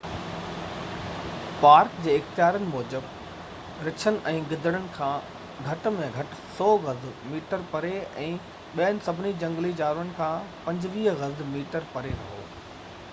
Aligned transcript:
Park 1.63 1.97
جي 2.05 2.15
اختيارين 2.19 2.63
موجب، 2.69 3.11
رڇن 3.89 4.17
۽ 4.31 4.33
گدڙن 4.53 4.87
کان 4.97 5.29
گهٽ 5.67 5.87
۾ 5.99 6.09
گهٽ 6.17 6.33
100 6.39 6.71
گز/ميٽر 6.87 7.67
پري 7.75 7.93
۽ 8.25 8.33
ٻين 8.81 9.05
سڀني 9.11 9.37
جهنگلي 9.43 9.77
جانورن 9.85 10.13
کان 10.23 10.51
25 10.71 11.13
گز/ميٽر 11.23 11.87
پري 11.97 12.17
رهو! 12.19 12.45